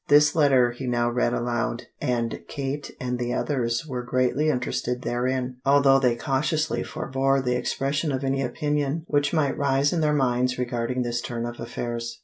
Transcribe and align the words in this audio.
This 0.07 0.33
letter 0.35 0.71
he 0.71 0.87
now 0.87 1.11
read 1.11 1.31
aloud, 1.31 1.83
and 2.01 2.39
Kate 2.47 2.89
and 2.99 3.19
the 3.19 3.35
others 3.35 3.85
were 3.85 4.01
greatly 4.01 4.49
interested 4.49 5.03
therein, 5.03 5.57
although 5.63 5.99
they 5.99 6.15
cautiously 6.15 6.81
forbore 6.81 7.39
the 7.39 7.55
expression 7.55 8.11
of 8.11 8.23
any 8.23 8.41
opinion 8.41 9.03
which 9.05 9.31
might 9.31 9.59
rise 9.59 9.93
in 9.93 10.01
their 10.01 10.11
minds 10.13 10.57
regarding 10.57 11.03
this 11.03 11.21
turn 11.21 11.45
of 11.45 11.59
affairs. 11.59 12.19